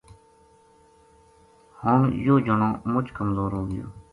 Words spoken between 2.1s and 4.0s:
یوہ جنو مُچ کمزور ہو گیو